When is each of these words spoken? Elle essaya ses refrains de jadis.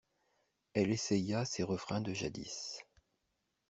Elle 0.73 0.89
essaya 0.93 1.45
ses 1.45 1.61
refrains 1.61 2.01
de 2.01 2.11
jadis. 2.11 2.79